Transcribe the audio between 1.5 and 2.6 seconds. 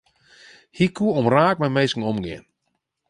mei minsken omgean.